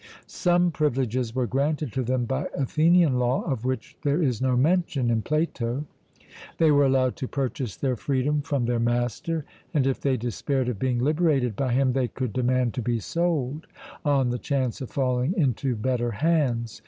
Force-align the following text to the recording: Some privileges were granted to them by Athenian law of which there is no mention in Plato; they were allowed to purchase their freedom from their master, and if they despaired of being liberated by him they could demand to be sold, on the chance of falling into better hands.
Some 0.25 0.71
privileges 0.71 1.35
were 1.35 1.45
granted 1.45 1.93
to 1.93 2.01
them 2.01 2.25
by 2.25 2.47
Athenian 2.57 3.19
law 3.19 3.43
of 3.43 3.65
which 3.65 3.95
there 4.01 4.19
is 4.19 4.41
no 4.41 4.57
mention 4.57 5.11
in 5.11 5.21
Plato; 5.21 5.85
they 6.57 6.71
were 6.71 6.87
allowed 6.87 7.15
to 7.17 7.27
purchase 7.27 7.75
their 7.75 7.95
freedom 7.95 8.41
from 8.41 8.65
their 8.65 8.79
master, 8.79 9.45
and 9.75 9.85
if 9.85 10.01
they 10.01 10.17
despaired 10.17 10.69
of 10.69 10.79
being 10.79 10.97
liberated 10.97 11.55
by 11.55 11.71
him 11.73 11.93
they 11.93 12.07
could 12.07 12.33
demand 12.33 12.73
to 12.73 12.81
be 12.81 12.97
sold, 12.99 13.67
on 14.03 14.31
the 14.31 14.39
chance 14.39 14.81
of 14.81 14.89
falling 14.89 15.35
into 15.37 15.75
better 15.75 16.09
hands. 16.09 16.79